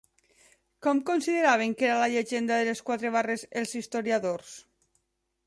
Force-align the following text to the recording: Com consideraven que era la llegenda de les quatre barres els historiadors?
Com 0.85 1.01
consideraven 1.09 1.75
que 1.81 1.85
era 1.89 1.99
la 2.05 2.07
llegenda 2.15 2.59
de 2.63 2.67
les 2.71 2.83
quatre 2.89 3.13
barres 3.19 3.45
els 3.63 3.77
historiadors? 3.83 4.57